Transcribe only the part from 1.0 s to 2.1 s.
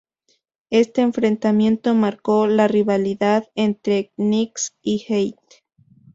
enfrentamiento